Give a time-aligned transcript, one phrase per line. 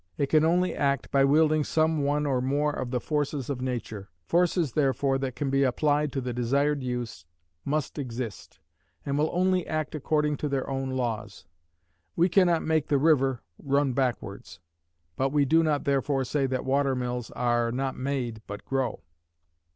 [0.17, 4.09] It can only act by wielding some one or more of the forces of nature.
[4.25, 7.27] Forces, therefore, that can be applied to the desired use
[7.63, 8.59] must exist;
[9.05, 11.45] and will only act according to their own laws.
[12.15, 14.59] We can not make the river run backwards;
[15.17, 19.03] but we do not therefore say that watermills "are not made, but grow."